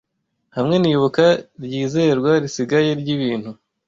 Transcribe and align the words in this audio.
Hamwe 0.55 0.75
nibuka 0.79 1.25
ryizerwa 1.63 2.31
risigaye 2.43 2.89
ryibintu 3.01 3.49